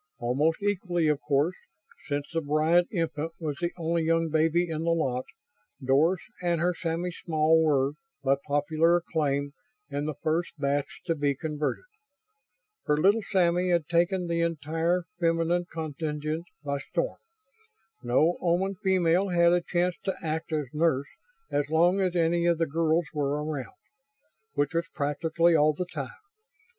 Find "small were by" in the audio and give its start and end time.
7.11-8.37